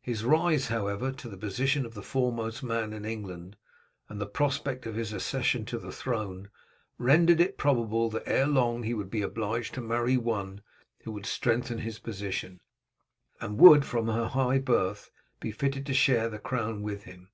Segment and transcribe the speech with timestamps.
[0.00, 3.56] His rise, however, to the position of the foremost man in England,
[4.08, 6.50] and the prospect of his accession to the throne,
[6.98, 10.60] rendered it probable that ere long he would be obliged to marry one
[11.02, 12.60] who would strengthen his position,
[13.40, 15.10] and would from her high birth
[15.40, 17.30] be fitted to share the crown with him.